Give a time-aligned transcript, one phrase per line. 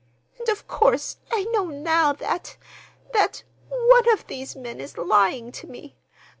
[0.39, 5.95] And, of course, I know now that—that one of those men is lying to me.